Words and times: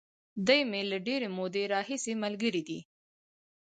دی 0.47 0.61
مې 0.69 0.81
له 0.91 0.97
ډېرې 1.07 1.27
مودې 1.37 1.63
راهیسې 1.73 2.13
ملګری 2.23 2.61
دی. 2.69 2.79